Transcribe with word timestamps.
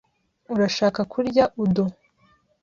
Urashaka 0.53 1.01
kurya 1.11 1.43
udon? 1.63 1.91